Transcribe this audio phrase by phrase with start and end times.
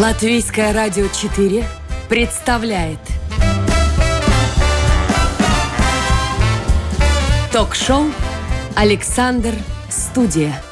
[0.00, 1.62] Латвийское радио 4
[2.08, 2.98] представляет
[7.52, 8.06] Ток-шоу
[8.74, 9.52] «Александр
[9.90, 10.69] Студия».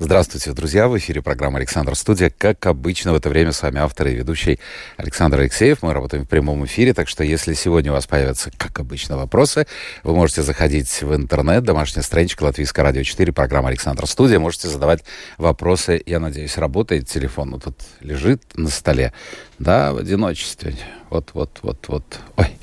[0.00, 0.88] Здравствуйте, друзья!
[0.88, 2.28] В эфире программа «Александр Студия».
[2.36, 4.58] Как обычно, в это время с вами автор и ведущий
[4.96, 5.82] Александр Алексеев.
[5.82, 9.68] Мы работаем в прямом эфире, так что если сегодня у вас появятся, как обычно, вопросы,
[10.02, 14.40] вы можете заходить в интернет, домашняя страничка Латвийское радио 4, программа «Александр Студия».
[14.40, 15.04] Можете задавать
[15.38, 16.02] вопросы.
[16.04, 17.52] Я надеюсь, работает телефон.
[17.52, 19.12] Вот тут лежит на столе,
[19.60, 20.74] да, в одиночестве.
[21.14, 22.20] Вот, вот, вот, вот.
[22.36, 22.58] Ой,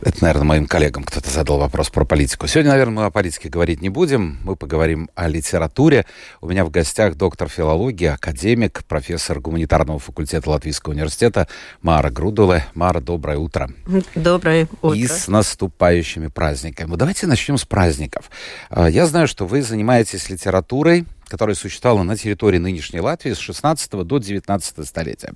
[0.00, 2.46] это, наверное, моим коллегам кто-то задал вопрос про политику.
[2.46, 4.38] Сегодня, наверное, мы о политике говорить не будем.
[4.44, 6.06] Мы поговорим о литературе.
[6.40, 11.48] У меня в гостях доктор филологии, академик, профессор гуманитарного факультета Латвийского университета
[11.82, 12.64] Мара Грудуле.
[12.74, 13.68] Мара, доброе утро.
[14.14, 14.96] Доброе утро.
[14.96, 16.94] И с наступающими праздниками.
[16.94, 18.30] Давайте начнем с праздников.
[18.68, 23.90] А, я знаю, что вы занимаетесь литературой, которая существовала на территории нынешней Латвии с 16
[23.92, 25.32] до 19 столетия.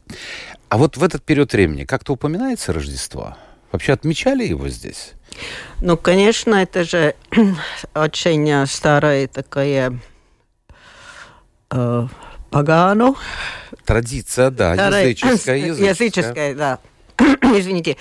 [0.68, 3.36] А вот в этот период времени как-то упоминается Рождество?
[3.70, 5.12] Вообще отмечали его здесь?
[5.80, 7.14] Ну, конечно, это же
[7.94, 9.98] очень старая такая
[11.70, 12.06] э,
[12.50, 13.16] погану.
[13.84, 15.88] Традиция, да, Старая, языческая, языческая.
[15.90, 16.78] языческая, да.
[17.58, 17.96] извините,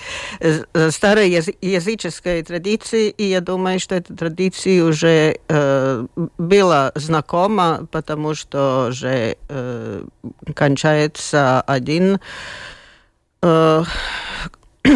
[0.90, 6.06] старая языческая традиция, и я думаю, что эта традиция уже э,
[6.38, 10.04] была знакома, потому что уже э,
[10.54, 12.18] кончается один
[13.42, 13.84] э,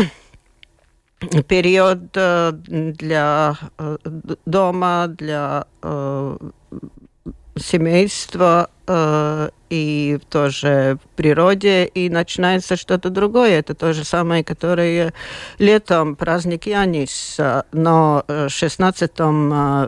[1.47, 3.97] период э, для э,
[4.47, 6.39] дома, для э,
[7.59, 13.59] семейства э, и тоже в природе, и начинается что-то другое.
[13.59, 15.13] Это то же самое, которое
[15.59, 17.39] летом праздник Янис.
[17.73, 19.11] Но в 16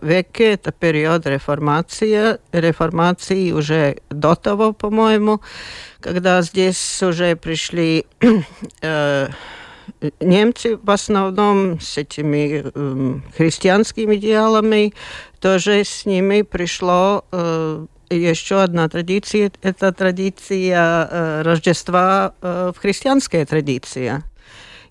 [0.03, 5.41] веке это период реформации, реформации уже до того, по-моему,
[6.01, 8.07] когда здесь уже пришли
[8.83, 9.29] э,
[10.21, 14.95] немцы в основном с этими э, христианскими идеалами,
[15.41, 23.45] тоже с ними пришло э, еще одна традиция, это традиция э, Рождества э, в христианская
[23.47, 24.23] традиция.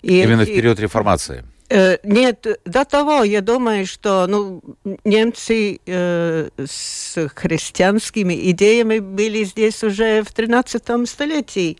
[0.02, 1.44] И Именно в период реформации?
[1.72, 4.60] Э, нет, до того, я думаю, что ну,
[5.04, 11.78] немцы э, с христианскими идеями были здесь уже в 13 столетии.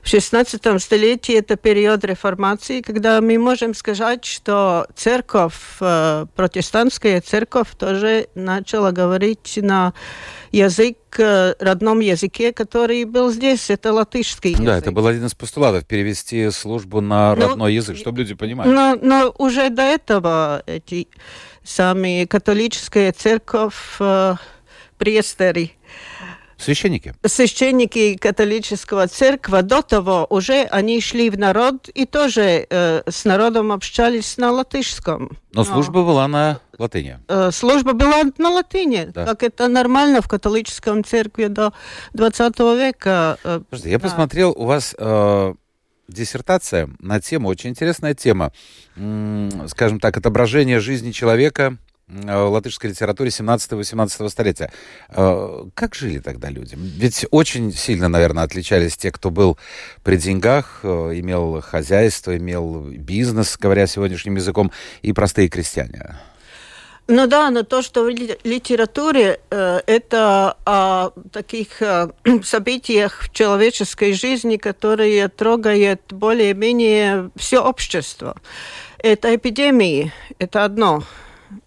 [0.00, 7.70] В 16 столетии это период реформации, когда мы можем сказать, что церковь, э, протестантская церковь
[7.76, 9.92] тоже начала говорить на
[10.52, 14.64] язык, э, родном языке, который был здесь, это латышский язык.
[14.64, 18.68] Да, это был один из постулатов, перевести службу на ну, родной язык, чтобы люди понимали.
[18.68, 21.08] Но, но уже до этого эти
[21.64, 24.34] самые католическая церковь, э,
[24.98, 25.72] престери,
[26.62, 27.14] Священники?
[27.24, 33.72] Священники католического церкви до того уже они шли в народ и тоже э, с народом
[33.72, 35.38] общались на латышском.
[35.52, 37.18] Но, Но служба была на латыни?
[37.28, 39.26] Э, служба была на латыни, да.
[39.26, 41.72] как это нормально в католическом церкви до
[42.12, 43.38] 20 века.
[43.44, 44.08] Э, Подожди, я да.
[44.08, 44.94] посмотрел, у вас...
[44.98, 45.54] Э
[46.08, 48.52] диссертация на тему, очень интересная тема,
[49.66, 51.78] скажем так, отображение жизни человека
[52.12, 54.70] Э, латышской литературе 17-18 столетия.
[55.08, 56.76] Э, как жили тогда люди?
[56.76, 59.58] Ведь очень сильно, наверное, отличались те, кто был
[60.02, 66.16] при деньгах, э, имел хозяйство, имел бизнес, говоря сегодняшним языком, и простые крестьяне.
[67.08, 71.82] Ну да, но то, что в литературе это о таких
[72.44, 78.36] событиях в человеческой жизни, которые трогают более-менее все общество.
[78.98, 81.02] Это эпидемии, это одно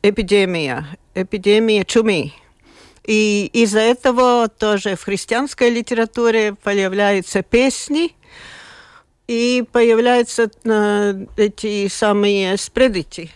[0.01, 2.33] эпидемия, эпидемия чумы.
[3.05, 8.15] И из-за этого тоже в христианской литературе появляются песни,
[9.27, 13.31] и появляются э, эти самые спредити.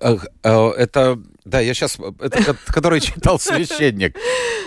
[0.00, 4.16] Э, это, да, я сейчас, это который читал священник.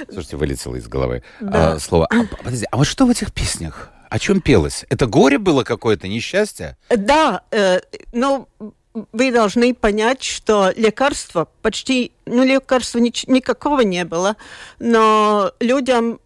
[0.10, 1.74] Слушайте, вылетело из головы да.
[1.74, 2.08] а, слово.
[2.12, 3.90] А, подожди, а вот что в этих песнях?
[4.10, 4.86] О чем пелось?
[4.90, 6.76] Это горе было какое-то, несчастье?
[6.90, 7.80] Да, э,
[8.12, 8.50] ну,
[8.94, 14.36] вы должны понять, что лекарства почти, ну, лекарства ни, никакого не было,
[14.80, 16.20] но людям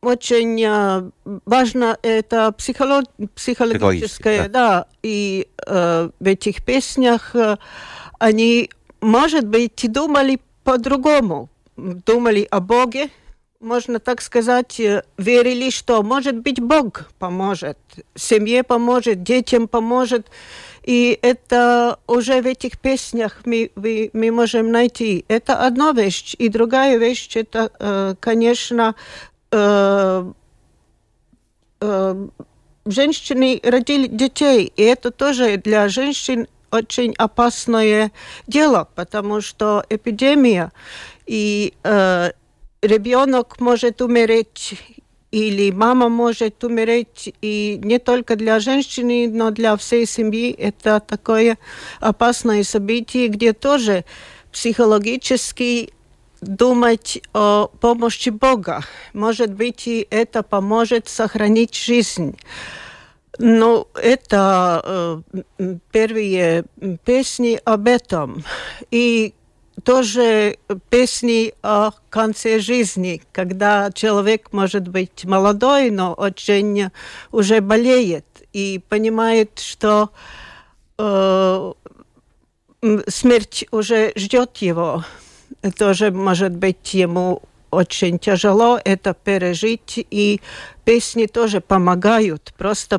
[0.00, 1.10] очень э,
[1.46, 3.04] важно это психолог,
[3.36, 7.56] психологическое, да, и э, в этих песнях э,
[8.18, 8.68] они,
[9.00, 13.10] может быть, думали по-другому, думали о Боге,
[13.62, 17.78] можно так сказать, э, верили, что, может быть, Бог поможет,
[18.16, 20.26] семье поможет, детям поможет,
[20.82, 25.24] и это уже в этих песнях мы, мы, мы можем найти.
[25.28, 26.34] Это одна вещь.
[26.38, 28.94] И другая вещь, это, э, конечно,
[29.52, 30.32] э,
[31.80, 32.28] э,
[32.86, 38.12] женщины родили детей, и это тоже для женщин очень опасное
[38.46, 40.72] дело, потому что эпидемия
[41.26, 42.32] и э,
[42.80, 44.74] ребенок может умереть
[45.32, 51.58] или мама может умереть, и не только для женщины, но для всей семьи это такое
[52.00, 54.04] опасное событие, где тоже
[54.52, 55.92] психологически
[56.42, 58.82] думать о помощи Бога.
[59.14, 62.36] Может быть, и это поможет сохранить жизнь.
[63.38, 65.22] Ну, это
[65.58, 66.64] э, первые
[67.04, 68.44] песни об этом.
[68.90, 69.32] И
[69.84, 70.58] тоже
[70.90, 76.90] песни о конце жизни, когда человек может быть молодой, но очень
[77.30, 80.10] уже болеет и понимает, что
[80.98, 81.72] э,
[83.08, 85.04] смерть уже ждет его.
[85.78, 90.40] Тоже может быть ему очень тяжело это пережить, и
[90.84, 92.98] песни тоже помогают просто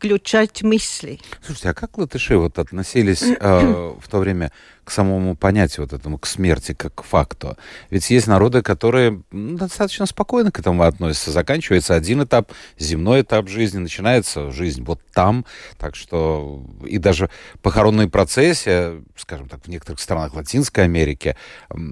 [0.00, 1.20] переключать мысли.
[1.44, 4.50] Слушайте, а как латыши вот относились э, в то время
[4.84, 7.56] к самому понятию вот этому, к смерти, как к факту.
[7.90, 11.30] Ведь есть народы, которые ну, достаточно спокойно к этому относятся.
[11.30, 15.44] Заканчивается один этап, земной этап жизни, начинается жизнь вот там.
[15.78, 17.30] Так что и даже
[17.62, 21.36] похоронные процессы, скажем так, в некоторых странах Латинской Америки,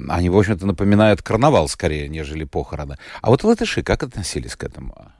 [0.09, 2.97] они, в общем-то, напоминают карнавал скорее, нежели похороны.
[3.21, 5.13] А вот латыши как относились к этому?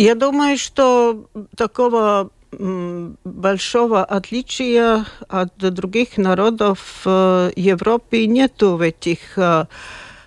[0.00, 9.66] Я думаю, что такого большого отличия от других народов э, Европы нету в этих э,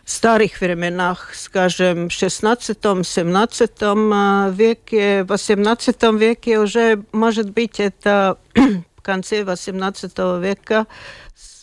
[0.03, 8.37] старых временах, скажем, в 16-17 э, веке, в 18 веке уже, может быть, это
[8.97, 10.85] в конце 18 века,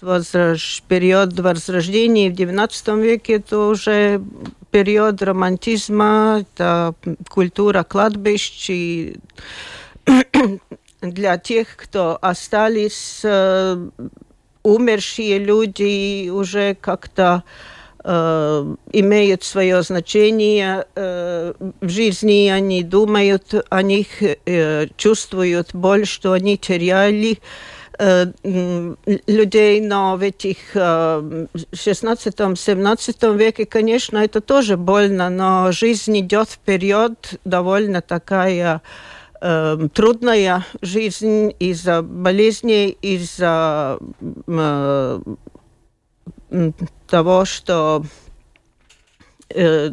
[0.01, 0.83] возраж...
[0.89, 4.23] период возрождения в 19 веке, это уже
[4.71, 6.95] период романтизма, это
[7.29, 9.17] культура кладбищ и
[11.01, 13.89] для тех, кто остались э,
[14.63, 17.45] умершие люди, уже как-то
[18.05, 26.33] э, имеют свое значение э, в жизни, они думают о них, э, чувствуют боль, что
[26.33, 27.78] они теряли э,
[29.27, 37.41] людей, но в этих 16-17 э, веке, конечно, это тоже больно, но жизнь идет вперед,
[37.45, 38.83] довольно такая
[39.41, 43.99] э, трудная жизнь из-за болезней, из-за
[44.47, 45.21] э,
[47.09, 48.05] того, что
[49.51, 49.91] э,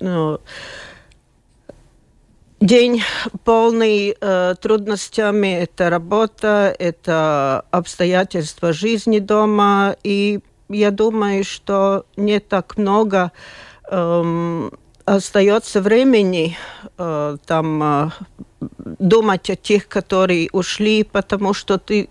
[0.00, 0.40] ну,
[2.60, 3.02] день
[3.44, 5.62] полный э, трудностями.
[5.62, 9.96] Это работа, это обстоятельства жизни дома.
[10.04, 13.32] И я думаю, что не так много
[13.90, 14.70] э,
[15.04, 16.56] остается времени
[16.98, 18.10] э, там э,
[18.98, 22.08] думать о тех, которые ушли, потому что ты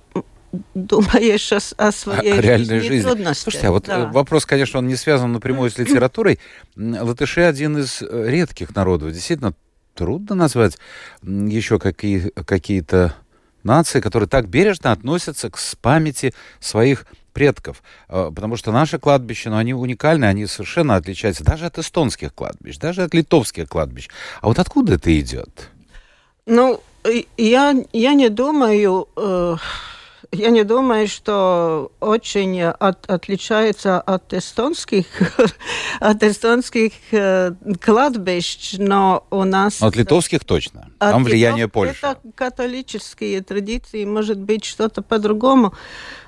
[0.74, 3.08] думаешь о, о своей о, реальной жизни.
[3.08, 3.34] жизни.
[3.34, 4.06] Слушайте, а вот э, да.
[4.08, 6.40] вопрос, конечно, он не связан напрямую с литературой.
[6.76, 9.12] Латыши один из э, редких народов.
[9.14, 9.54] Действительно,
[10.00, 10.78] трудно назвать
[11.22, 13.14] еще какие, какие-то
[13.64, 17.84] нации, которые так бережно относятся к памяти своих предков.
[18.08, 22.78] Э, потому что наши кладбища, ну, они уникальны, они совершенно отличаются даже от эстонских кладбищ,
[22.78, 24.08] даже от литовских кладбищ.
[24.40, 25.70] А вот откуда это идет?
[26.46, 26.82] Ну,
[27.36, 29.58] я, я не думаю, э,
[30.32, 35.06] я не думаю, что очень от, отличается от эстонских,
[36.00, 39.82] от эстонских э, кладбищ, но у нас...
[39.82, 40.90] От литовских точно.
[41.00, 41.98] От Там влияние Польши.
[42.02, 45.74] Это католические традиции, может быть, что-то по-другому.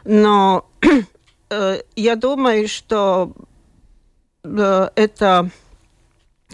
[0.03, 0.65] Но
[1.49, 3.33] э, я думаю, что
[4.43, 5.51] э, это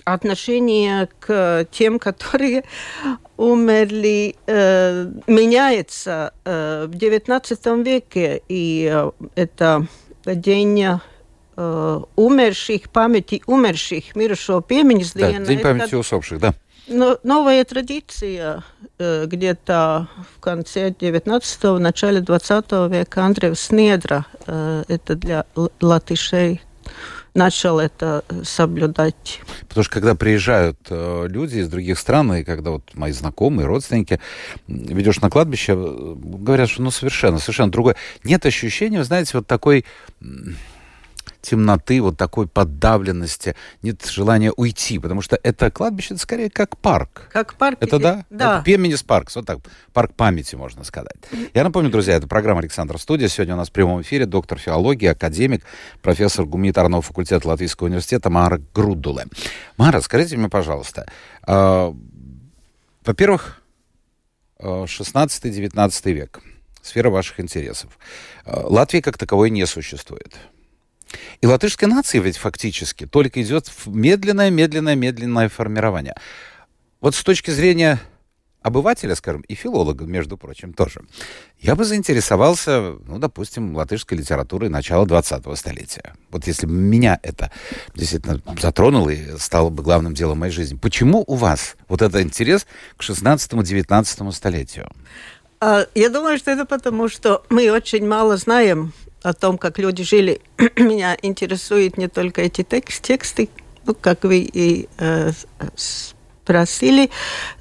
[0.06, 2.64] отношение к тем, которые
[3.38, 9.88] умерли, э, меняется э, в XIX веке, и э, это
[10.26, 11.00] день
[11.56, 15.14] э, умерших, памяти умерших, миршего пименис.
[15.14, 15.98] Да, день памяти это...
[16.00, 16.54] усопших, да.
[16.88, 18.64] Но новая традиция
[18.98, 25.46] э, где-то в конце 19-го, начале 20 века Андрея Снедра, э, это для
[25.82, 26.62] латышей
[27.38, 29.40] начал это соблюдать.
[29.70, 34.20] Потому что когда приезжают э, люди из других стран, и когда вот мои знакомые, родственники,
[34.68, 37.96] ведешь на кладбище, э, говорят, что ну совершенно, совершенно другое.
[38.24, 39.86] Нет ощущения, вы знаете, вот такой
[41.42, 47.30] темноты, вот такой подавленности, нет желания уйти, потому что это кладбище это скорее как парк.
[47.32, 47.78] Как парк.
[47.82, 48.26] Это да?
[48.30, 48.56] Да.
[48.56, 49.60] Это Пеменис парк, вот так,
[49.94, 51.16] парк памяти, можно сказать.
[51.54, 53.28] Я напомню, друзья, это программа «Александр Студия».
[53.28, 55.64] Сегодня у нас в прямом эфире доктор филологии, академик,
[56.02, 59.26] профессор гуманитарного факультета Латвийского университета Мара Грудуле.
[59.78, 61.08] Мара, скажите мне, пожалуйста,
[61.48, 61.94] э,
[63.06, 63.62] во-первых,
[64.60, 66.42] 16-19 век,
[66.82, 67.98] сфера ваших интересов.
[68.46, 70.36] Э, Латвии как таковой не существует.
[71.42, 76.16] И латышской нации ведь фактически только идет в медленное, медленное, медленное формирование.
[77.00, 78.00] Вот с точки зрения
[78.68, 81.02] обывателя, скажем, и филолога, между прочим, тоже,
[81.60, 86.14] я бы заинтересовался, ну, допустим, латышской литературой начала 20-го столетия.
[86.32, 87.52] Вот если бы меня это
[87.96, 90.78] действительно затронуло и стало бы главным делом моей жизни.
[90.78, 94.90] Почему у вас вот этот интерес к 16-19 столетию?
[95.60, 98.94] А, Я думаю, что это потому, что мы очень мало знаем
[99.24, 100.42] о том, как люди жили.
[100.76, 103.50] Меня интересуют не только эти текст, тексты,
[103.86, 105.32] ну, как вы и э,
[106.48, 107.10] спросили,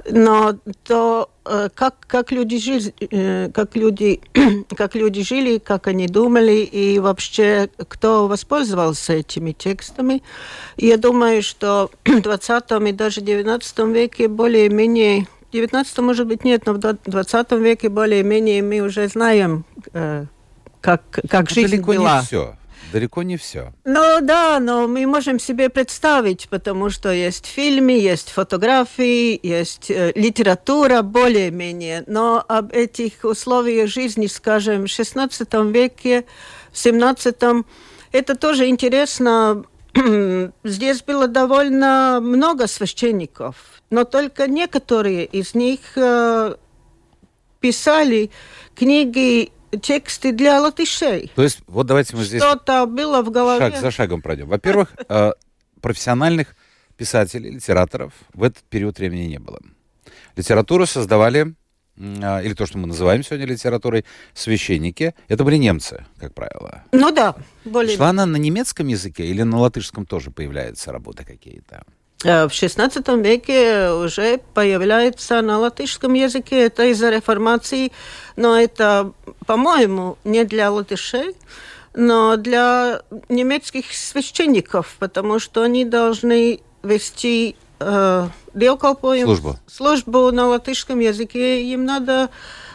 [0.08, 4.20] но то, э, как, как, люди жили, э, как, люди,
[4.76, 10.22] как люди жили, как они думали, и вообще кто воспользовался этими текстами.
[10.76, 16.75] Я думаю, что в 20 и даже 19 веке более-менее 19 может быть нет, но
[16.75, 20.26] в 20 веке более-менее мы уже знаем, э,
[20.86, 22.20] как, как жизнь Далеко была.
[22.20, 22.56] не все.
[22.92, 23.72] Далеко не все.
[23.84, 30.12] Ну да, но мы можем себе представить, потому что есть фильмы, есть фотографии, есть э,
[30.14, 32.04] литература более-менее.
[32.06, 36.24] Но об этих условиях жизни, скажем, в 16 веке,
[36.70, 37.36] в 17
[38.12, 39.64] это тоже интересно.
[40.62, 43.56] Здесь было довольно много священников,
[43.90, 46.54] но только некоторые из них э,
[47.58, 48.30] писали
[48.76, 49.50] книги
[49.80, 51.30] тексты для латышей.
[51.35, 53.59] То есть, вот давайте мы здесь Что-то было в голове.
[53.59, 54.49] шаг за шагом пройдем.
[54.49, 55.33] Во-первых, э,
[55.80, 56.56] профессиональных
[56.97, 59.61] писателей, литераторов в этот период времени не было.
[60.35, 61.54] Литературу создавали,
[61.99, 64.04] а, или то, что мы называем сегодня литературой,
[64.35, 65.14] священники.
[65.28, 66.85] Это были немцы, как правило.
[66.92, 67.97] Ну да, более...
[67.97, 71.85] Шла она на немецком языке или на латышском тоже появляются работы какие-то?
[72.25, 77.92] Э, В XVI веке уже появляется на латышском языке, это из-за реформации,
[78.37, 79.12] но это,
[79.46, 81.37] по-моему, не для латышей,
[81.94, 88.28] но для немецких священников, потому что они должны вести э,
[89.25, 89.56] Службу.
[89.66, 92.30] службу на латышском языке, им надо,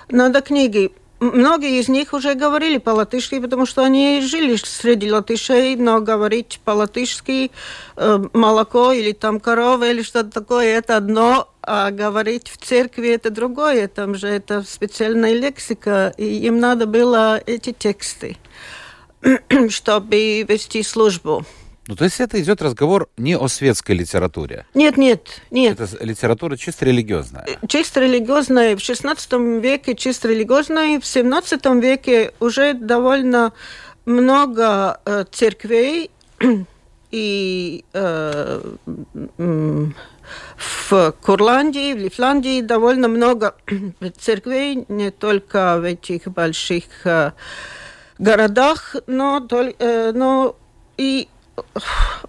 [0.10, 0.92] надо книги.
[1.22, 7.52] Многие из них уже говорили по-латышски, потому что они жили среди латышей, но говорить по-латышски
[7.96, 13.30] э, молоко или там корова или что-то такое, это одно, а говорить в церкви это
[13.30, 13.88] другое.
[13.88, 18.38] Там же это специальная лексика, и им надо было эти тексты,
[19.70, 21.46] чтобы вести службу.
[21.88, 24.66] Ну, то есть это идет разговор не о светской литературе.
[24.76, 25.80] Нет, нет, нет.
[25.80, 27.46] Это литература чисто религиозная.
[27.68, 33.54] чисто религиозная в XVI веке, чисто религиозная, в XVII веке уже довольно
[34.06, 36.12] много э, церквей
[37.12, 38.62] и э,
[40.58, 43.56] в Курландии, в Лифландии довольно много
[44.20, 47.32] церквей, не только в этих больших э,
[48.20, 50.56] городах, но, э, но
[50.98, 51.28] и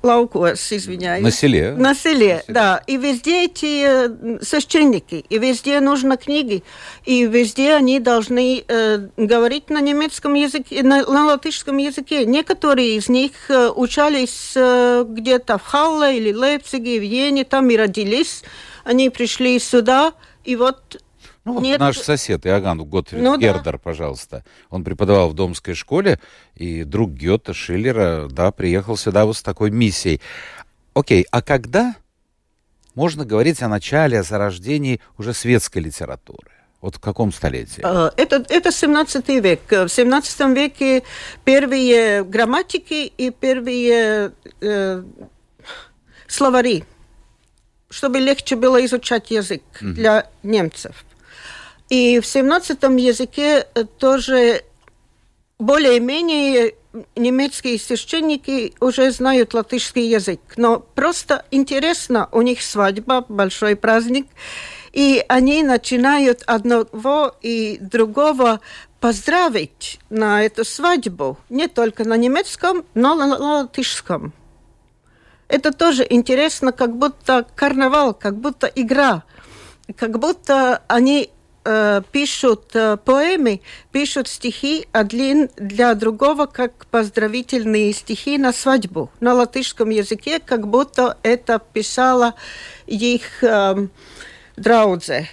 [0.02, 1.22] лаукос, извиняюсь.
[1.22, 1.72] На селе.
[1.72, 2.44] На селе, На селе.
[2.48, 2.82] да.
[2.86, 6.62] И везде эти э, священники, и везде нужны книги,
[7.04, 12.24] и везде они должны э, говорить на немецком языке, на, на латышском языке.
[12.26, 17.76] Некоторые из них э, учались э, где-то в Халле или Лейпциге, в Йене, там и
[17.76, 18.42] родились.
[18.84, 20.12] Они пришли сюда,
[20.44, 21.00] и вот
[21.44, 21.80] Ну, вот Нет.
[21.80, 23.40] наш сосед Иоганн Готфрид Ну да.
[23.40, 24.44] Гердер, пожалуйста.
[24.70, 26.20] Он преподавал в Домской школе,
[26.54, 30.20] и друг Гёте, Шиллера, да, приехал сюда вот с такой миссией.
[30.94, 31.96] Окей, а когда
[32.94, 36.50] можно говорить о начале, о зарождении уже светской литературы?
[36.80, 37.80] Вот в каком столетии?
[37.84, 39.60] Э, Это, это 17 век.
[39.70, 41.02] В 17 веке
[41.44, 45.02] первые грамматики и первые э,
[46.26, 46.84] словари,
[47.88, 51.04] чтобы легче было изучать язык для немцев.
[51.92, 54.62] И в 17 языке э, тоже
[55.58, 56.74] более-менее
[57.16, 60.40] немецкие священники уже знают латышский язык.
[60.56, 64.26] Но просто интересно, у них свадьба, большой праздник,
[64.94, 68.60] и они начинают одного и другого
[68.98, 74.32] поздравить на эту свадьбу, не только на немецком, но на латышском.
[75.46, 79.24] Это тоже интересно, как будто карнавал, как будто игра,
[79.98, 81.30] как будто они
[81.64, 89.34] э, пишут э, поэмы, пишут стихи один для другого, как поздравительные стихи на свадьбу на
[89.34, 92.34] латышском языке, как будто это писала
[92.86, 93.88] их э,
[94.56, 95.28] драудзе.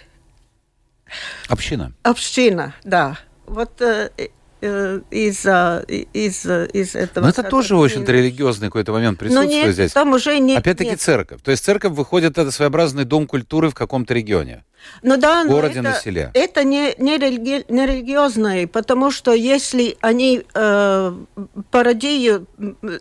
[1.47, 1.91] Община.
[2.03, 3.17] Община, да.
[3.45, 4.27] Вот э, э,
[4.61, 7.23] из, из, из этого.
[7.23, 9.91] Но это тоже, в общем-то, религиозный какой-то момент присутствует нет, здесь.
[9.91, 11.01] Там уже не, Опять-таки нет.
[11.01, 11.41] церковь.
[11.41, 14.63] То есть церковь выходит, это своеобразный дом культуры в каком-то регионе.
[15.03, 16.31] Ну да, в городе, это, на селе.
[16.33, 21.13] Это не, не, религи, не религиозное, потому что если они э,
[21.71, 22.47] пародию,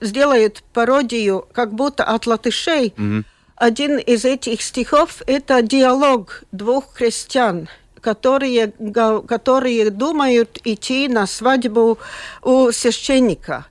[0.00, 3.24] сделают пародию как будто от латышей, Мгм.
[3.56, 7.68] один из этих стихов– это диалог двух крестьян,
[8.08, 8.72] которые,
[9.28, 11.98] которые думают идти на свадьбу
[12.42, 13.66] у священника.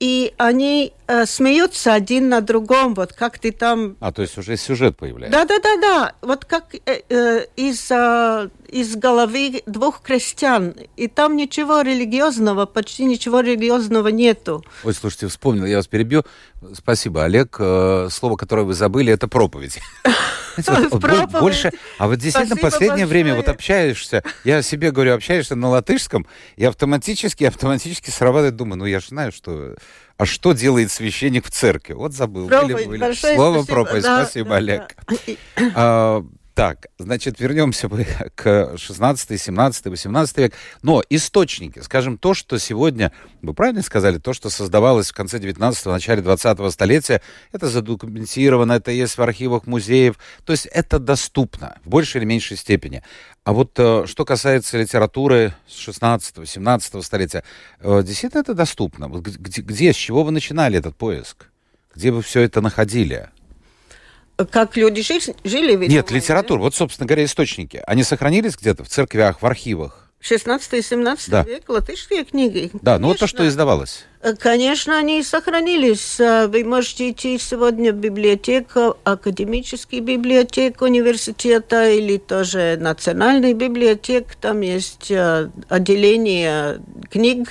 [0.00, 4.56] И они э, смеются один на другом, вот как ты там А, то есть уже
[4.56, 5.38] сюжет появляется.
[5.38, 6.12] да, да, да, да.
[6.22, 10.74] Вот как э, э, из, э, из головы двух крестьян.
[10.96, 14.64] И там ничего религиозного, почти ничего религиозного нету.
[14.84, 16.24] Ой, слушайте, вспомнил, я вас перебью.
[16.74, 17.56] Спасибо, Олег.
[17.60, 19.78] Э, Слово, которое вы забыли, это проповедь.
[20.56, 21.30] Знаете, вот.
[21.40, 26.26] Больше, а вот действительно Спасибо последнее время вот общаешься, я себе говорю, общаешься на латышском,
[26.56, 29.76] и автоматически, автоматически срабатывает, думаю, ну я же знаю, что...
[30.18, 31.94] А что делает священник в церкви?
[31.94, 32.46] Вот забыл.
[32.46, 32.86] Были- Проповедь.
[32.86, 33.00] были.
[33.00, 33.74] Большое Слово спасибо.
[33.74, 34.02] проповедь.
[34.04, 34.96] Да, Спасибо, да, Олег.
[35.08, 35.16] да.
[35.74, 40.54] А, так, значит, вернемся мы к 16, 17, 18 век.
[40.82, 45.90] Но источники, скажем, то, что сегодня, вы правильно сказали, то, что создавалось в конце 19-го,
[45.90, 51.88] начале 20-го столетия, это задокументировано, это есть в архивах музеев, то есть это доступно в
[51.88, 53.02] большей или меньшей степени.
[53.44, 57.44] А вот э, что касается литературы с 16 17 столетия,
[57.80, 59.08] э, действительно это доступно.
[59.08, 61.46] Где, где, с чего вы начинали этот поиск?
[61.94, 63.30] Где вы все это находили?
[64.50, 65.76] Как люди жи- жили?
[65.76, 66.60] вы Нет, литература.
[66.60, 67.82] Вот, собственно говоря, источники.
[67.86, 69.98] Они сохранились где-то в церквях, в архивах?
[70.20, 71.42] 16 и 17 Да.
[71.42, 72.70] век латышские книги.
[72.80, 73.50] Да, ну вот то, что Конечно.
[73.52, 74.04] издавалось.
[74.22, 76.20] Э, Конечно, они сохранились.
[76.20, 84.36] Э, Вы можете идти сегодня в библиотеку, академический библиотек университета или тоже национальный библиотек.
[84.40, 87.48] Там есть э, отделение книг,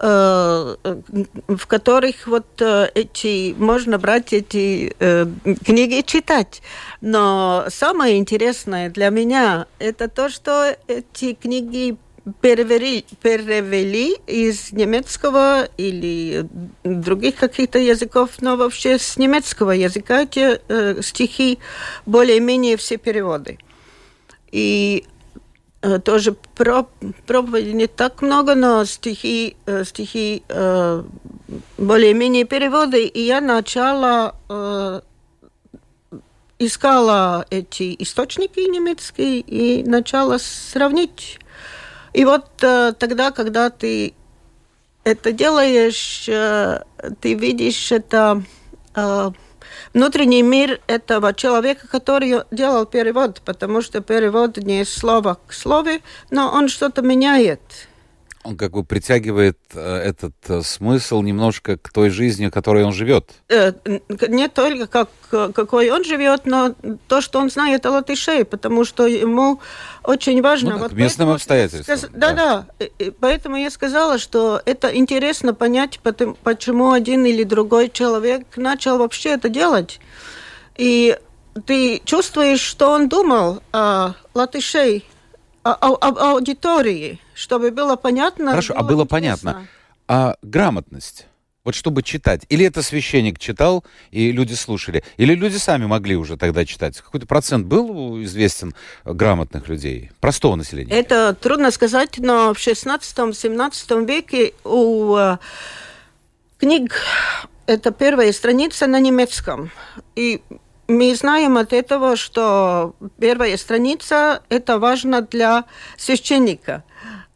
[0.00, 5.26] в которых вот э, эти можно брать эти э,
[5.64, 6.62] книги и читать.
[7.00, 11.96] Но самое интересное для меня это то, что эти книги
[12.40, 16.46] перевели, перевели из немецкого или
[16.84, 21.58] других каких-то языков, но вообще с немецкого языка эти э, стихи
[22.06, 23.58] более-менее все переводы.
[24.52, 25.17] И э,
[26.04, 26.86] тоже про,
[27.26, 31.02] проповеди не так много, но стихи, э, стихи э,
[31.76, 33.04] более-менее переводы.
[33.04, 35.00] И я начала э,
[36.58, 41.38] искала эти источники немецкие и начала сравнить.
[42.12, 44.14] И вот э, тогда, когда ты
[45.04, 46.82] это делаешь, э,
[47.20, 48.42] ты видишь это
[48.94, 49.30] э,
[49.94, 56.50] внутренний мир этого человека, который делал перевод, потому что перевод не слово к слову, но
[56.52, 57.60] он что-то меняет.
[58.44, 63.30] Он как бы притягивает э, этот э, смысл немножко к той жизни, которой он живет.
[63.48, 63.72] Э,
[64.28, 65.10] Не только как,
[65.54, 66.74] какой он живет, но
[67.08, 69.60] то, что он знает о латышей, потому что ему
[70.04, 70.70] очень важно...
[70.70, 72.32] Ну да, к местным обстоятельствам, сказ- да.
[72.32, 72.86] Да, да.
[73.20, 76.00] Поэтому я сказала, что это интересно понять,
[76.42, 80.00] почему один или другой человек начал вообще это делать.
[80.76, 81.18] И
[81.66, 85.04] ты чувствуешь, что он думал о латышей,
[85.62, 88.50] о, о- об аудитории, чтобы было понятно.
[88.50, 89.48] Хорошо, а было понятно.
[89.50, 89.68] интересно.
[90.08, 91.26] А грамотность?
[91.64, 92.46] Вот чтобы читать.
[92.48, 95.04] Или это священник читал, и люди слушали?
[95.18, 96.98] Или люди сами могли уже тогда читать?
[96.98, 100.10] Какой-то процент был известен грамотных людей?
[100.20, 100.94] Простого населения?
[100.94, 105.36] Это трудно сказать, но в 16-17 веке у э,
[106.56, 107.02] книг
[107.66, 109.70] это первая страница на немецком.
[110.16, 110.40] И
[110.88, 115.64] мы знаем от этого, что первая страница это важно для
[115.98, 116.82] священника.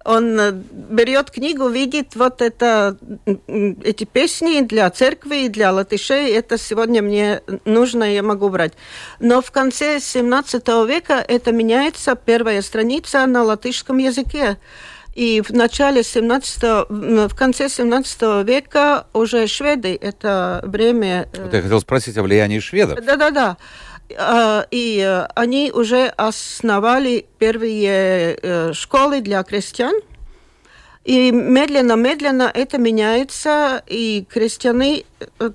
[0.04, 2.96] Он э, берет книгу, видит вот это,
[3.56, 8.72] эти песни для церкви, для латышей, это сегодня мне нужно, я могу брать.
[9.20, 14.58] Но в конце 17 века это меняется, первая страница на латышском языке.
[15.14, 21.28] И в начале 17 м, в конце 17 века уже шведы, это время...
[21.34, 22.98] э, Вот я хотел спросить о влиянии шведов.
[23.04, 23.56] да-да-да.
[24.18, 29.94] А, И э, они уже основали первые э, школы для крестьян.
[31.04, 35.02] И медленно-медленно это меняется, и крестьяне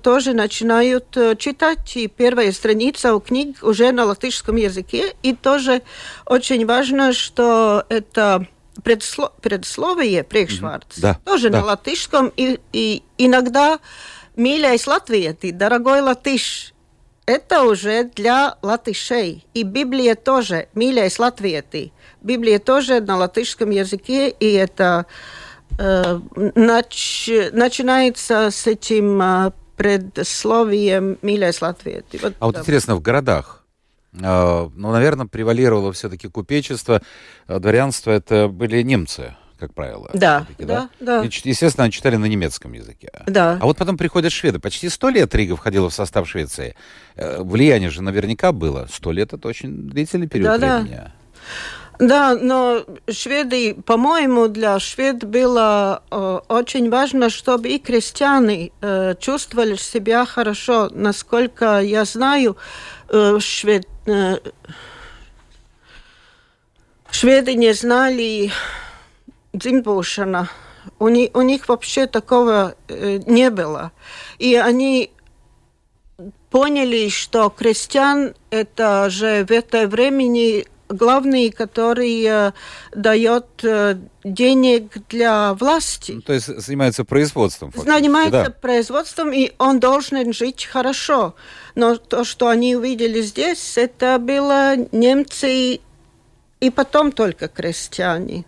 [0.02, 1.06] тоже начинают
[1.38, 1.96] читать.
[1.96, 5.14] И первая страница у книг уже на латышском языке.
[5.22, 5.80] И тоже
[6.26, 8.46] очень важно, что это
[8.82, 11.60] предсло предсловие, прекшварц, да, тоже да.
[11.60, 12.32] на латышском.
[12.36, 13.78] И, и иногда
[14.36, 16.74] «Миляйс Латвиети», «Дорогой латыш»,
[17.26, 19.46] это уже для латышей.
[19.52, 21.92] И Библия тоже «Миляйс Латвиети».
[22.22, 25.06] Библия тоже на латышском языке, и это
[25.78, 26.20] э,
[26.54, 32.18] нач, начинается с этим э, предсловием «Миляйс Латвиети».
[32.22, 33.57] Вот, а вот интересно, в городах
[34.20, 37.02] ну, наверное, превалировало все-таки купечество,
[37.46, 40.10] а, дворянство это были немцы, как правило.
[40.14, 41.24] Да, да, да.
[41.24, 43.10] И, естественно, они читали на немецком языке.
[43.26, 43.58] Да.
[43.60, 44.58] А вот потом приходят шведы.
[44.58, 46.74] Почти сто лет Рига входила в состав Швеции.
[47.16, 48.88] Э, влияние же наверняка было.
[48.92, 50.96] Сто лет это очень длительный период да, времени.
[50.96, 51.12] Да.
[51.98, 59.74] Да, но шведы, по-моему, для швед было э, очень важно, чтобы и крестьяне э, чувствовали
[59.74, 60.90] себя хорошо.
[60.92, 62.56] Насколько я знаю,
[63.08, 63.88] э, швед,
[67.10, 68.52] шведы не знали
[69.52, 70.48] дзимбушана.
[70.98, 73.92] У, них, у них вообще такого э, не было.
[74.38, 75.10] И они
[76.50, 82.52] поняли, что крестьян это же в это времени главный, который э,
[82.94, 86.12] дает э, денег для власти.
[86.12, 87.72] Ну, то есть занимается производством.
[87.74, 88.50] Занимается да.
[88.50, 91.34] производством, и он должен жить хорошо.
[91.74, 95.80] Но то, что они увидели здесь, это было немцы
[96.60, 98.44] и потом только крестьяне.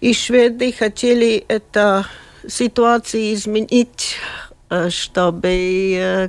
[0.00, 2.04] И шведы хотели эту
[2.48, 4.16] ситуацию изменить
[4.88, 5.48] чтобы
[5.96, 6.28] э,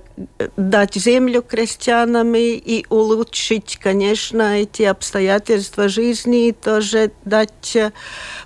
[0.58, 7.91] дать землю крестьянам и улучшить, конечно, эти обстоятельства жизни, и тоже дать э,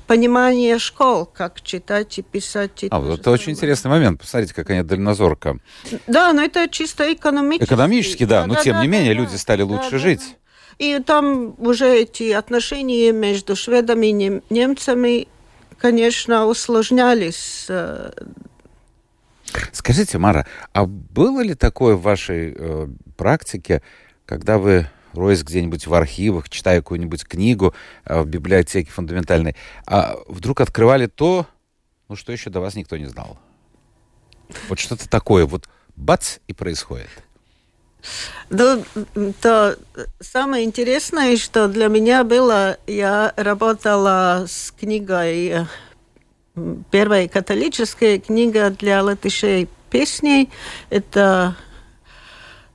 [0.05, 2.83] понимание школ, как читать и писать.
[2.83, 4.19] И а, вот это очень интересный момент.
[4.19, 5.59] Посмотрите, какая дальнозорка.
[6.07, 7.63] Да, но это чисто экономически.
[7.63, 9.97] Экономически, да, да но да, тем да, не менее да, люди стали да, лучше да,
[9.97, 10.21] жить.
[10.21, 10.85] Да.
[10.85, 15.29] И там уже эти отношения между шведами и немцами,
[15.77, 17.67] конечно, усложнялись
[19.71, 22.87] Скажите, Мара, а было ли такое в вашей э,
[23.17, 23.81] практике,
[24.25, 27.73] когда вы роясь где-нибудь в архивах, читая какую-нибудь книгу
[28.05, 31.47] э, в библиотеке фундаментальной, а вдруг открывали то,
[32.09, 33.37] ну, что еще до вас никто не знал?
[34.69, 37.09] Вот что-то такое, вот бац, и происходит.
[38.49, 38.83] Ну,
[39.41, 39.77] то
[40.19, 45.65] самое интересное, что для меня было, я работала с книгой
[46.91, 50.49] первая католическая книга для латышей песней.
[50.89, 51.57] Это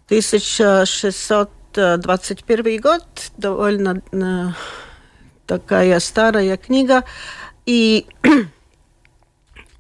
[0.07, 3.05] 1621 год,
[3.37, 4.49] довольно э,
[5.47, 7.05] такая старая книга.
[7.67, 8.07] И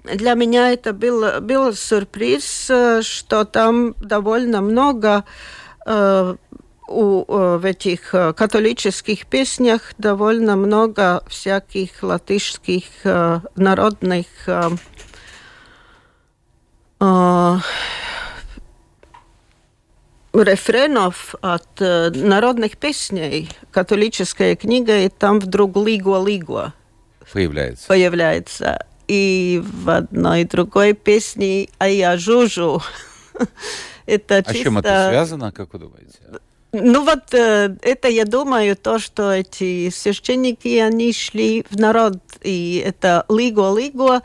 [0.05, 5.25] для меня это был, был сюрприз, э, что там довольно много
[5.87, 6.37] э,
[6.91, 14.27] у, э, в этих э, католических песнях довольно много всяких латышских э, народных
[20.35, 23.49] рефренов от народных песней.
[23.71, 26.75] Католическая книга, и там вдруг лиго-лиго
[27.33, 27.89] появляется.
[27.89, 28.87] появляется.
[29.09, 32.83] И в одной другой песне «А я жужу».
[34.07, 34.63] это а чисто...
[34.63, 36.19] чем это связано, как вы думаете?
[36.73, 42.83] Ну вот э, это, я думаю, то, что эти священники, они шли в народ, и
[42.87, 44.23] это «Лиго-лиго»,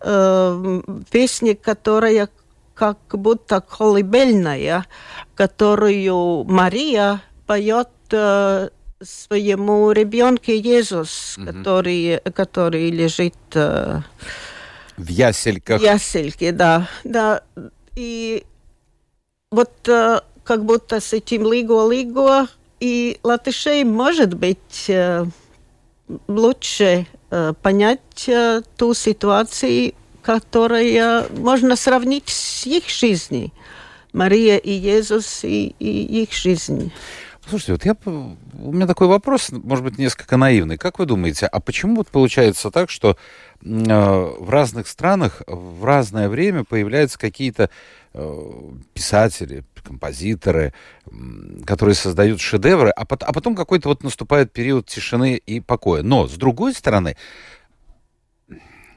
[0.00, 2.28] э, песня, которая
[2.74, 4.86] как будто колыбельная,
[5.34, 8.68] которую Мария поет э,
[9.02, 11.46] своему ребенку Иисус, угу.
[11.46, 14.00] который, который лежит э,
[14.96, 15.80] в ясельках.
[15.80, 17.42] В ясельке, да, да.
[17.96, 18.44] И
[19.50, 22.48] вот э, как будто с этим лиго-лиго,
[22.80, 25.26] и латышей, может быть, э,
[26.26, 33.50] лучше э, понять э, ту ситуацию, которая можно сравнить с их жизнью.
[34.14, 36.92] Мария и Иисус и, и их жизнь.
[37.46, 40.78] Слушайте, вот я, у меня такой вопрос, может быть, несколько наивный.
[40.78, 43.18] Как вы думаете, а почему вот получается так, что
[43.60, 47.68] в разных странах в разное время появляются какие-то
[48.94, 50.74] писатели, композиторы,
[51.64, 56.02] которые создают шедевры, а, а потом какой-то вот наступает период тишины и покоя.
[56.02, 57.16] Но, с другой стороны,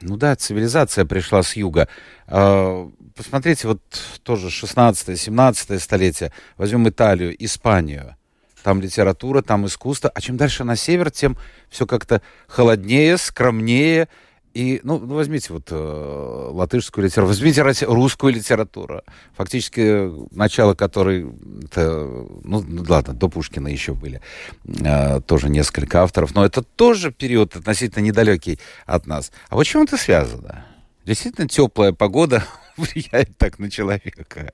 [0.02, 1.88] ну да, цивилизация пришла с юга.
[2.26, 3.80] А, посмотрите, вот
[4.22, 6.32] тоже 16-17 столетие.
[6.58, 8.16] Возьмем Италию, Испанию.
[8.62, 10.10] Там литература, там искусство.
[10.14, 11.36] А чем дальше на север, тем
[11.70, 14.08] все как-то холоднее, скромнее.
[14.54, 19.02] И, ну, ну возьмите вот э, латышскую литературу, возьмите русскую литературу,
[19.34, 21.26] фактически начало которой,
[21.64, 22.06] это,
[22.44, 24.20] ну, ладно, до Пушкина еще были
[24.66, 29.32] э, тоже несколько авторов, но это тоже период относительно недалекий от нас.
[29.48, 30.66] А вот чем это связано?
[31.06, 32.44] Действительно теплая погода
[32.76, 34.52] влияет так на человека.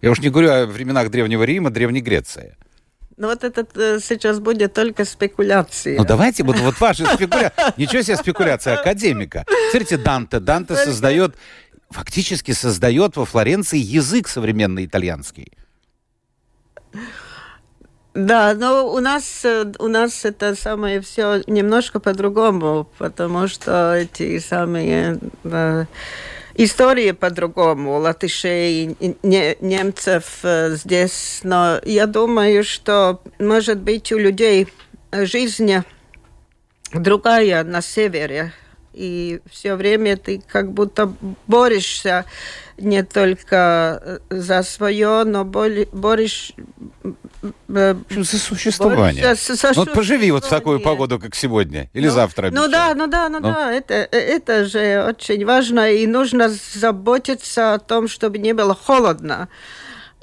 [0.00, 2.56] Я уж не говорю о временах Древнего Рима, Древней Греции.
[3.16, 5.98] Ну вот это э, сейчас будет только спекуляция.
[5.98, 7.72] Ну давайте, вот, вот ваши спекуляции.
[7.76, 9.44] Ничего себе спекуляция академика.
[9.70, 10.40] Смотрите, Данте.
[10.40, 11.36] Данте создает,
[11.90, 15.52] фактически создает во Флоренции язык современный итальянский.
[18.14, 24.38] Да, но у нас, э, у нас это самое все немножко по-другому, потому что эти
[24.38, 25.18] самые...
[25.42, 25.86] Да,
[26.54, 34.68] история по-другому, латышей, не, немцев здесь, но я думаю, что, может быть, у людей
[35.12, 35.72] жизнь
[36.92, 38.52] другая на севере,
[38.92, 41.12] и все время ты как будто
[41.46, 42.24] борешься
[42.78, 46.52] не только э, за свое, но борешь...
[47.68, 49.34] Э, за существование.
[49.34, 52.50] За, за ну, вот поживи вот в такую погоду, как сегодня, или ну, завтра.
[52.50, 57.74] Ну да, ну да, ну, ну да, это, это же очень важно, и нужно заботиться
[57.74, 59.48] о том, чтобы не было холодно.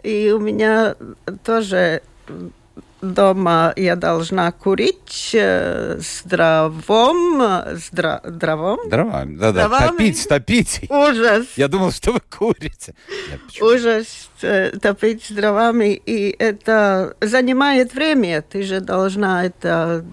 [0.03, 0.95] И у меня
[1.43, 2.01] тоже
[3.01, 8.89] дома я должна курить э, с дровом, с дро, дровом.
[8.89, 10.81] Дровами, да-да, топить, топить.
[10.89, 11.47] Ужас.
[11.55, 12.93] Я думал, что вы курите.
[13.59, 18.41] Ужас э, топить с дровами, и это занимает время.
[18.41, 20.05] Ты же должна это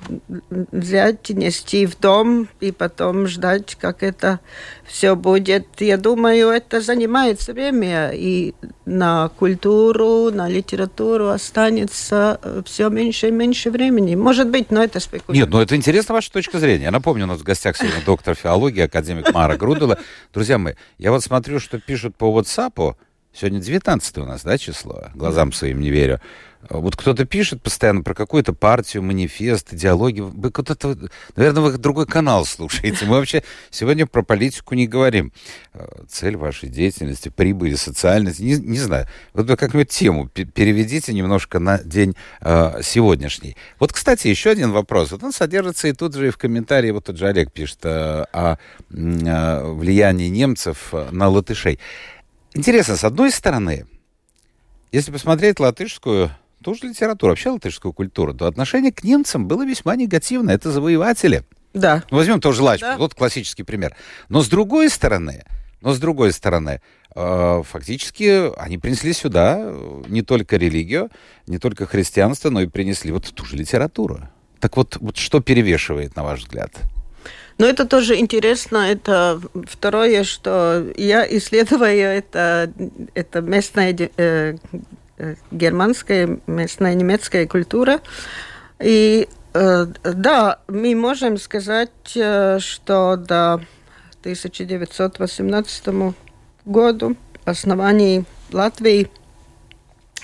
[0.72, 4.40] взять, нести в дом, и потом ждать, как это
[4.86, 5.66] все будет.
[5.78, 8.54] Я думаю, это занимает время, и
[8.86, 14.14] на культуру, на литературу останется все меньше и меньше времени.
[14.14, 15.44] Может быть, но это спекуляция.
[15.44, 16.84] Нет, но это интересно ваша точка зрения.
[16.84, 19.98] Я напомню, у нас в гостях сегодня доктор филологии, академик Мара Грудова.
[20.32, 22.94] Друзья мои, я вот смотрю, что пишут по WhatsApp,
[23.32, 25.10] Сегодня 19 у нас, да, число?
[25.14, 26.20] Глазам своим не верю.
[26.68, 30.28] Вот кто-то пишет постоянно про какую-то партию, манифест, идеологию.
[30.28, 30.96] Вы кто-то,
[31.36, 33.06] наверное, вы другой канал слушаете.
[33.06, 35.32] Мы вообще сегодня про политику не говорим.
[35.72, 39.06] Э, цель вашей деятельности, прибыли, социальность, не, не знаю.
[39.34, 43.56] Вот вы как-нибудь тему переведите немножко на день э, сегодняшний.
[43.78, 45.12] Вот, кстати, еще один вопрос.
[45.12, 48.24] Вот он содержится и тут же и в комментарии, вот тот же Олег пишет э,
[48.32, 48.56] о
[48.90, 51.78] э, влиянии немцев на латышей.
[52.52, 53.86] Интересно, с одной стороны,
[54.90, 56.30] если посмотреть латышскую
[56.62, 60.54] ту же литературу, вообще латышскую культуру, то отношение к немцам было весьма негативное.
[60.54, 61.44] Это завоеватели.
[61.74, 62.02] Да.
[62.10, 62.96] Ну, возьмем тоже Лачку, да.
[62.96, 63.94] вот классический пример.
[64.28, 65.44] Но с другой стороны,
[65.80, 66.80] но с другой стороны,
[67.14, 71.10] э, фактически они принесли сюда э, не только религию,
[71.46, 74.28] не только христианство, но и принесли вот ту же литературу.
[74.60, 76.72] Так вот, вот что перевешивает, на ваш взгляд?
[77.58, 78.78] Но это тоже интересно.
[78.78, 82.72] Это второе, что я исследую это,
[83.14, 84.56] это местная э, э,
[85.50, 88.00] германская, местная немецкая культура.
[88.80, 93.54] И э, да, мы можем сказать, э, что до
[94.22, 96.14] 1918
[96.64, 99.10] году основании Латвии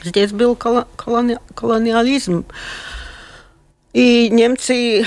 [0.02, 2.44] здесь был колони колониализм.
[3.92, 5.04] И немцы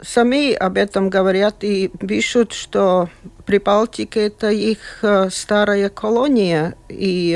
[0.00, 3.08] сами об этом говорят и пишут, что
[3.46, 7.32] Прибалтика– это их э, старая колония, и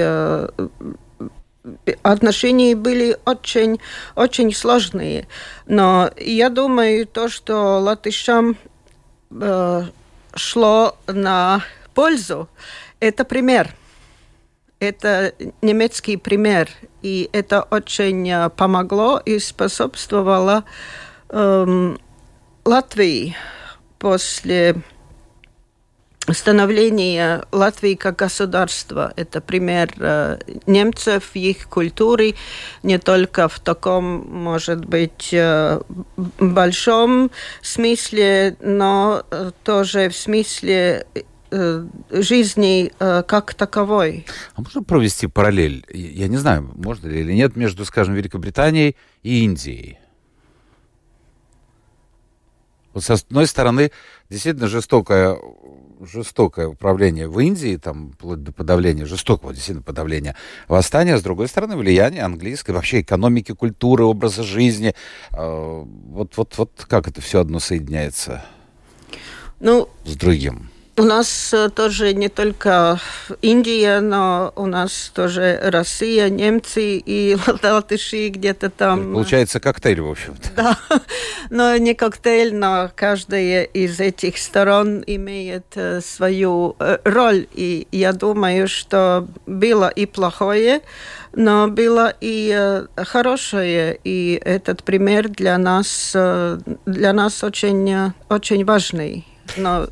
[2.03, 3.81] отношения были очень,
[4.15, 5.29] очень сложные.
[5.67, 8.57] Но я думаю, то, что латышам
[9.31, 9.83] э,
[10.35, 11.63] шло на
[11.95, 12.49] пользу,
[13.01, 13.75] это пример.
[14.79, 16.71] Это немецкий пример,
[17.03, 20.65] и это очень помогло и способствовало
[21.29, 21.99] эм,
[22.65, 23.37] Латвии
[23.99, 24.77] после
[26.33, 29.13] становления Латвии как государства.
[29.17, 32.35] Это пример э, немцев, их культуры,
[32.83, 35.81] не только в таком, может быть, э,
[36.39, 37.31] большом
[37.63, 41.07] смысле, но э, тоже в смысле
[42.11, 44.25] жизни как таковой.
[44.55, 45.85] А можно провести параллель?
[45.93, 49.99] Я не знаю, можно ли или нет, между, скажем, Великобританией и Индией.
[52.93, 53.93] Вот с одной стороны,
[54.29, 55.39] действительно жестокое,
[56.01, 60.37] жестокое управление в Индии, там, вплоть до подавления, жестокого действительно подавления
[60.69, 64.95] восстания, с другой стороны, влияние английской, вообще экономики, культуры, образа жизни.
[65.33, 68.43] А, вот, вот, вот как это все одно соединяется
[69.61, 70.70] ну, с другим?
[70.97, 73.01] У нас э, тоже не только
[73.43, 79.13] Индия, но у нас тоже Россия, немцы и латыши где-то там.
[79.13, 80.51] Получается коктейль, в общем-то.
[80.57, 80.79] Да,
[81.51, 87.47] но не коктейль, но каждая из этих сторон имеет э, свою э, роль.
[87.55, 90.83] И я думаю, что было и плохое,
[91.33, 93.99] но было и хорошее.
[94.03, 99.27] И этот пример для нас, для нас очень, очень важный.
[99.57, 99.89] Но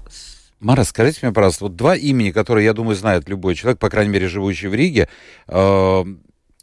[0.61, 4.11] Мара, скажите мне, пожалуйста, вот два имени, которые, я думаю, знает любой человек, по крайней
[4.11, 5.09] мере, живущий в Риге,
[5.47, 6.05] э,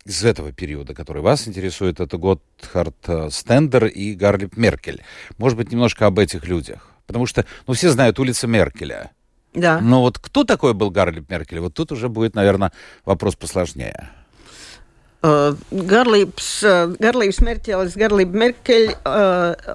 [0.05, 5.01] из этого периода, который вас интересует, это Готхард э, Стендер и Гарлип Меркель.
[5.37, 6.89] Может быть, немножко об этих людях.
[7.07, 9.11] Потому что, ну, все знают улица Меркеля.
[9.53, 9.79] Да.
[9.79, 11.59] Но вот кто такой был Гарлип Меркель?
[11.59, 12.73] Вот тут уже будет, наверное,
[13.05, 14.09] вопрос посложнее.
[15.21, 18.95] Гарлипс, Гарлипс Меркель, Гарлип Меркель,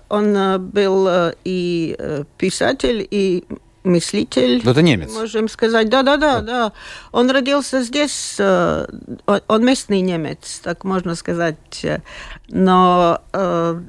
[0.08, 3.44] он был и писатель, и
[3.84, 4.60] мыслитель.
[4.68, 5.12] Это немец.
[5.12, 6.72] Можем сказать, да-да-да, да.
[7.12, 8.86] Он родился здесь, э,
[9.48, 11.86] он местный немец, так можно сказать.
[12.48, 13.80] Но э,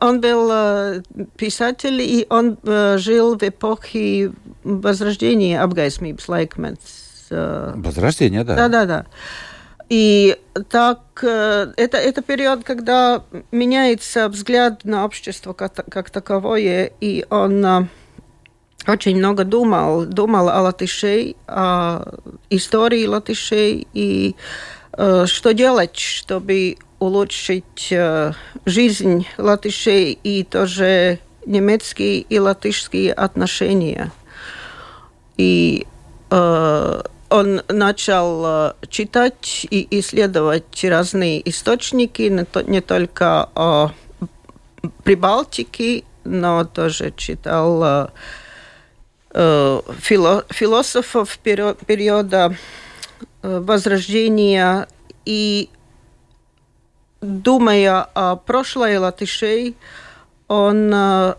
[0.00, 1.02] он был э,
[1.36, 2.58] писатель, и он
[2.98, 4.32] жил в эпохе
[4.64, 5.62] Возрождения
[6.28, 6.78] laikmets.
[7.30, 8.54] Возрождение, да.
[8.54, 9.06] Да-да-да.
[9.88, 10.36] И
[10.68, 17.88] так, это, это период, когда меняется взгляд на общество как, как таковое, и он
[18.86, 22.04] очень много думал, думал о латышей, о
[22.50, 24.36] истории латышей и
[24.92, 28.32] э, что делать, чтобы улучшить э,
[28.64, 34.12] жизнь латышей и тоже немецкие и латышские отношения.
[35.36, 35.86] И
[36.30, 43.90] э, он начал э, читать и исследовать разные источники, не, то, не только о
[45.02, 48.10] Прибалтике, но тоже читал
[49.32, 52.56] фило, философов периода
[53.42, 54.88] э, Возрождения
[55.24, 55.68] и
[57.20, 59.76] думая о прошлой латышей,
[60.48, 61.34] он э,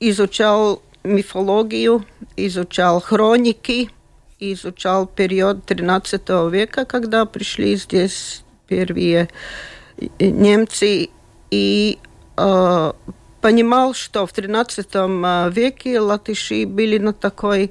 [0.00, 2.04] изучал мифологию,
[2.36, 3.90] изучал хроники,
[4.38, 9.28] изучал период XIII века, когда пришли здесь первые
[10.18, 11.08] немцы,
[11.50, 11.98] и
[13.46, 17.70] понимал, что в XIII веке латыши были на такой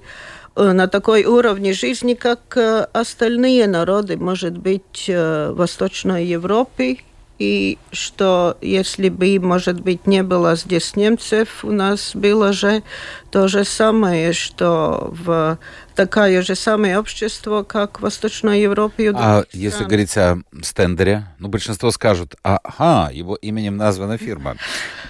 [0.55, 2.57] на такой уровне жизни, как
[2.93, 6.99] остальные народы, может быть, Восточной Европы,
[7.39, 12.81] и что если бы, может быть, не было здесь немцев, у нас было же
[13.29, 15.59] то же самое, что в
[15.95, 19.11] такое же самое общество, как в Восточной Европе.
[19.13, 24.55] А если говорить о Стендере, ну, большинство скажут, ага, его именем названа фирма.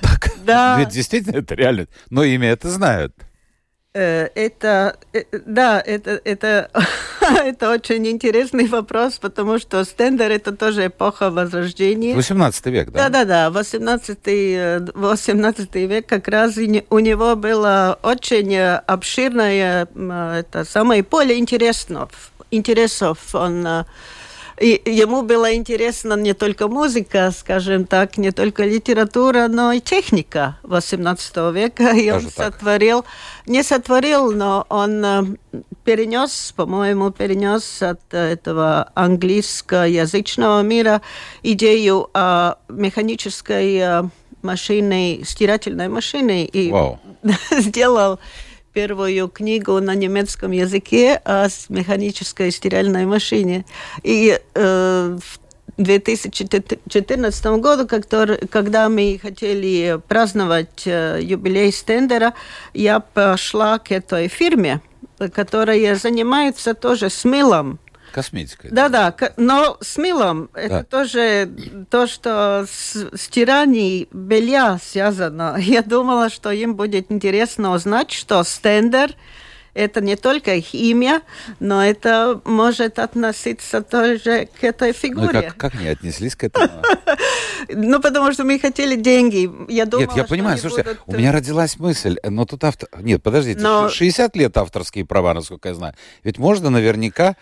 [0.25, 0.79] Так, да.
[0.79, 3.13] ведь действительно это реально, но имя это знают.
[3.97, 6.69] Э, это, э, да, это, это,
[7.21, 12.13] это очень интересный вопрос, потому что стендер это тоже эпоха Возрождения.
[12.13, 13.07] 18 век, да?
[13.07, 22.33] Да-да-да, 18, 18 век как раз у него было очень обширное, это самое поле интересов.
[22.51, 23.17] интересов.
[23.33, 23.85] Он
[24.59, 30.57] и ему было интересно не только музыка, скажем так, не только литература, но и техника
[30.63, 31.91] 18 века.
[31.91, 32.53] И Даже он так.
[32.53, 33.05] сотворил,
[33.45, 35.23] не сотворил, но он э,
[35.83, 41.01] перенес, по-моему, перенес от этого английскоязычного мира
[41.43, 44.03] идею о механической э,
[44.41, 46.97] машине, стирательной машине и wow.
[47.59, 48.19] сделал
[48.75, 53.65] первую книгу на немецком языке о механической стиральной машине.
[54.03, 57.87] И э, в 2014 году,
[58.49, 62.33] когда мы хотели праздновать э, юбилей стендера,
[62.73, 64.81] я пошла к этой фирме,
[65.33, 67.23] которая занимается тоже с
[68.15, 68.71] мылом косметикой.
[68.71, 70.61] Да-да, но с мылом да.
[70.61, 71.49] это тоже
[71.89, 75.55] то, что с стиранием белья связано.
[75.59, 79.15] Я думала, что им будет интересно узнать, что стендер
[79.75, 81.21] это не только их имя,
[81.59, 85.27] но это может относиться тоже к этой фигуре.
[85.27, 86.71] Ну, как, как не отнеслись к этому?
[87.67, 89.49] Ну, потому что мы хотели деньги.
[89.71, 92.87] Я думала, Нет, я понимаю, слушайте, у меня родилась мысль, но тут автор...
[92.99, 95.95] Нет, подождите, 60 лет авторские права, насколько я знаю.
[96.23, 97.35] Ведь можно наверняка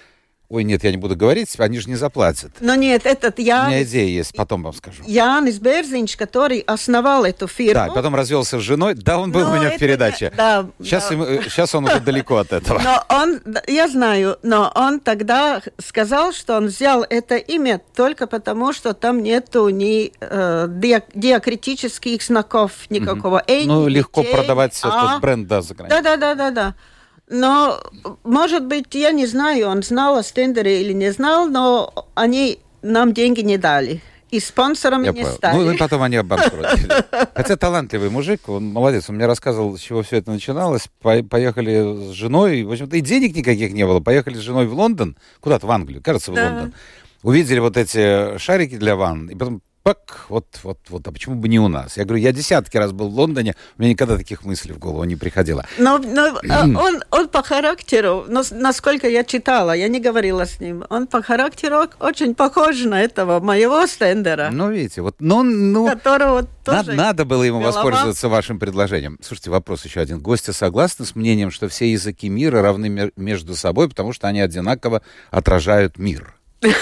[0.53, 2.51] Ой, нет, я не буду говорить, они же не заплатят.
[2.59, 3.63] Но нет, этот я...
[3.63, 5.01] У меня идея есть, потом вам скажу.
[5.07, 7.73] Янис Берзинч, который основал эту фирму.
[7.73, 8.93] Да, потом развелся с женой.
[8.93, 10.31] Да, он был но у меня в передаче.
[10.37, 11.15] Да, сейчас, да.
[11.15, 12.79] Ему, сейчас он уже далеко от этого.
[12.83, 18.73] Но он, я знаю, но он тогда сказал, что он взял это имя только потому,
[18.73, 20.67] что там нету ни э,
[21.15, 23.37] диакритических знаков никакого.
[23.37, 23.45] Угу.
[23.47, 25.07] Эй, ну, легко продавать а...
[25.07, 26.03] этот бренд, да, за границей.
[26.03, 26.75] Да, да, да, да, да.
[27.29, 27.79] Но,
[28.23, 33.13] может быть, я не знаю, он знал о стендере или не знал, но они нам
[33.13, 34.01] деньги не дали.
[34.29, 35.35] И спонсорами Я не понял.
[35.35, 35.55] стали.
[35.57, 36.89] Ну, и потом они обанкротили.
[37.35, 39.07] Хотя талантливый мужик, он молодец.
[39.07, 40.87] Он мне рассказывал, с чего все это начиналось.
[41.01, 43.99] По- Поехали с женой, в общем-то, и денег никаких не было.
[43.99, 46.45] Поехали с женой в Лондон, куда-то в Англию, кажется, в Да.
[46.49, 46.73] Лондон.
[47.21, 51.49] Увидели вот эти шарики для ванн, и потом пак, вот, вот, вот, а почему бы
[51.49, 51.97] не у нас?
[51.97, 55.03] Я говорю, я десятки раз был в Лондоне, у меня никогда таких мыслей в голову
[55.03, 55.65] не приходило.
[55.77, 60.59] Но, но, а, он, он по характеру, но, насколько я читала, я не говорила с
[60.61, 65.85] ним, он по характеру очень похож на этого моего стендера, Ну, видите, вот, ну, ну,
[65.87, 66.93] которого Надо, тоже...
[66.93, 67.75] надо было ему голова.
[67.75, 69.19] воспользоваться вашим предложением.
[69.21, 70.19] Слушайте, вопрос еще один.
[70.19, 75.01] Гости согласны с мнением, что все языки мира равны между собой, потому что они одинаково
[75.29, 76.35] отражают мир?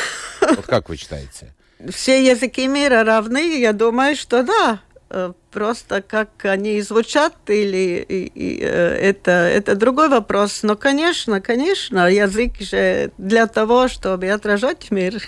[0.42, 1.54] Вот как вы считаете?
[1.90, 4.80] Все языки мира равны, я думаю, что да.
[5.10, 8.66] Э, Просто как они звучат, или и- и, э,
[9.10, 10.64] это, это другой вопрос.
[10.64, 15.22] Но, конечно, конечно, язык же для того, чтобы отражать мир.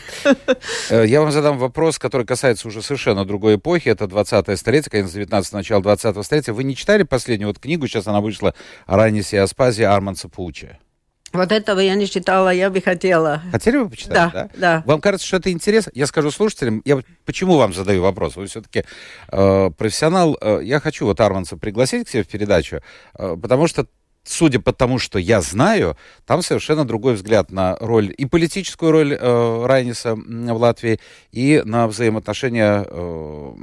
[0.90, 3.90] Э, Я вам задам вопрос, который касается уже совершенно другой эпохи.
[3.90, 6.54] Это 20-е столетие, конец 19 начало 20-го столетия.
[6.54, 8.54] Вы не читали последнюю вот книгу, сейчас она вышла,
[8.86, 10.78] «Аранисе и Аспазия» Арманса Паучи?
[11.34, 13.42] Вот этого я не читала, я бы хотела.
[13.52, 14.32] Хотели бы почитать?
[14.32, 14.84] Да, да.
[14.86, 15.92] Вам кажется, что это интересно?
[15.96, 18.36] Я скажу слушателям, я почему вам задаю вопрос?
[18.36, 18.84] Вы все-таки
[19.32, 20.38] э, профессионал.
[20.40, 22.82] Э, я хочу вот Арманса пригласить к себе в передачу,
[23.18, 23.88] э, потому что
[24.26, 29.18] Судя по тому, что я знаю, там совершенно другой взгляд на роль и политическую роль
[29.20, 31.02] э, Райниса в Латвии,
[31.34, 33.54] и на взаимоотношения э,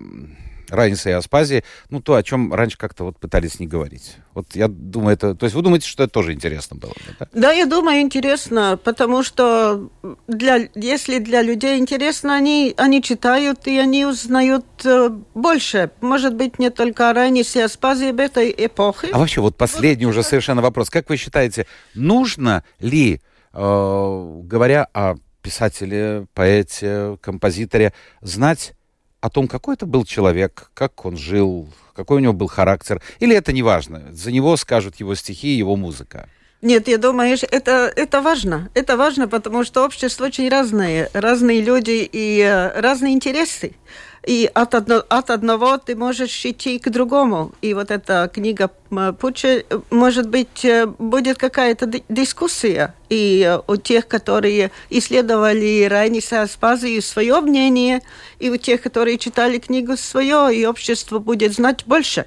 [0.70, 4.16] Райниса и Аспазии, ну, то, о чем раньше как-то вот пытались не говорить.
[4.34, 5.34] Вот я думаю, это...
[5.34, 7.28] То есть вы думаете, что это тоже интересно было бы, да?
[7.32, 9.90] Да, я думаю, интересно, потому что
[10.28, 15.90] для, если для людей интересно, они, они читают и они узнают э, больше.
[16.00, 19.08] Может быть, не только о Райнисе, а Аспазии этой эпохе.
[19.12, 20.90] А вообще, вот последний уже совершенно вопрос.
[20.90, 23.20] Как вы считаете, нужно ли,
[23.52, 28.74] э, говоря о писателе, поэте, композиторе, знать
[29.20, 33.02] о том, какой это был человек, как он жил, какой у него был характер?
[33.18, 34.12] Или это не важно?
[34.12, 36.28] За него скажут его стихи, его музыка.
[36.62, 38.68] Нет, я думаю, это, это важно.
[38.74, 41.08] Это важно, потому что общество очень разное.
[41.14, 43.72] Разные люди и э, разные интересы.
[44.26, 47.52] И от, одно- от одного ты можешь идти к другому.
[47.62, 48.70] И вот эта книга
[49.18, 52.94] Пуча, может быть, э, будет какая-то ди- дискуссия.
[53.08, 58.02] И э, у тех, которые исследовали Райниса Аспазию, свое мнение,
[58.38, 62.26] и у тех, которые читали книгу, свое, и общество будет знать больше.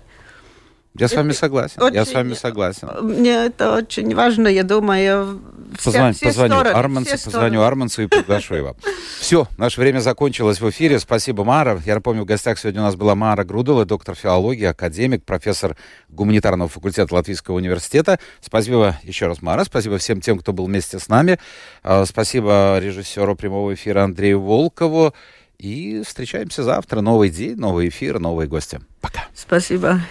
[0.95, 1.81] Я с вами согласен.
[1.91, 2.87] Я с Очень- вами согласен.
[3.01, 5.41] Мне это очень важно, я думаю.
[5.79, 7.65] вся- Позвоню, все позвоню стороны, Армансу, все позвоню стороны.
[7.67, 8.75] Армансу и приглашу его.
[9.19, 10.99] Все, наше время закончилось в эфире.
[10.99, 11.81] Спасибо, Мара.
[11.83, 15.75] Я напомню, в гостях сегодня у нас была Мара Грудова, доктор филологии, академик, профессор
[16.09, 18.19] гуманитарного факультета Латвийского университета.
[18.39, 19.65] Спасибо еще раз, Мара.
[19.65, 21.39] Спасибо всем тем, кто был вместе с нами.
[21.81, 25.15] А, Спасибо режиссеру прямого эфира Андрею Волкову.
[25.57, 27.01] И встречаемся завтра.
[27.01, 28.79] Новый день, новый эфир, новые гости.
[29.01, 29.25] Пока.
[29.33, 30.01] Спасибо.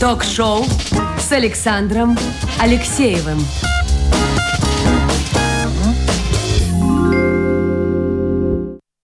[0.00, 0.64] Ток-шоу
[1.18, 2.16] с Александром
[2.60, 3.40] Алексеевым.